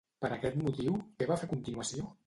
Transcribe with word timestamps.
Per 0.25 0.29
aquest 0.37 0.57
motiu, 0.61 0.97
què 1.21 1.31
va 1.33 1.41
fer 1.43 1.51
a 1.51 1.55
continuació? 1.57 2.13